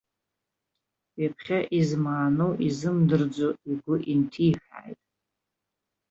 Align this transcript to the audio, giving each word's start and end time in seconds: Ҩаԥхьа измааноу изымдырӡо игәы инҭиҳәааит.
Ҩаԥхьа 1.19 1.59
измааноу 1.79 2.53
изымдырӡо 2.67 3.47
игәы 3.71 3.95
инҭиҳәааит. 4.11 4.99